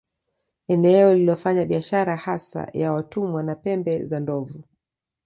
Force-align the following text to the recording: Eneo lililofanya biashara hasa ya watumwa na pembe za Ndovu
Eneo 0.67 1.13
lililofanya 1.13 1.65
biashara 1.65 2.15
hasa 2.17 2.67
ya 2.73 2.93
watumwa 2.93 3.43
na 3.43 3.55
pembe 3.55 4.05
za 4.05 4.19
Ndovu 4.19 4.63